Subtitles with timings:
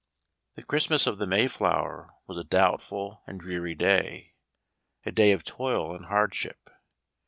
[0.55, 4.33] The Christmas of the Mayflower was a doubtful and dreary day—
[5.05, 6.71] a day of toil and hardship.